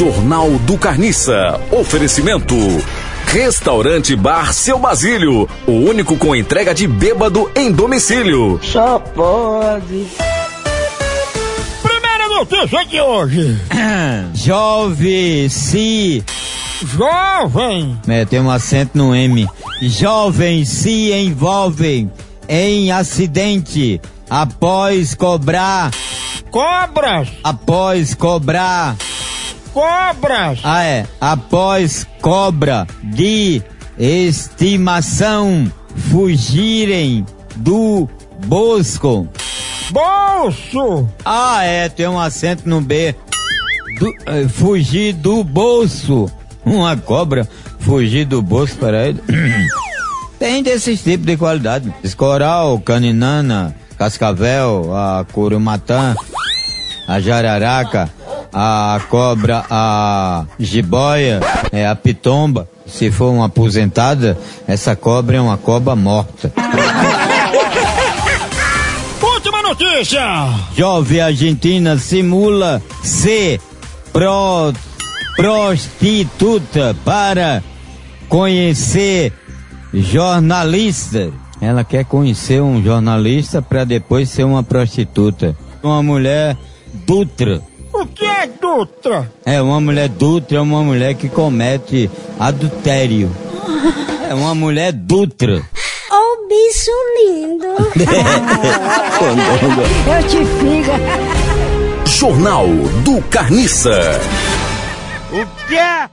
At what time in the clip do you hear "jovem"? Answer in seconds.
14.32-15.50, 16.96-18.00, 70.76-71.20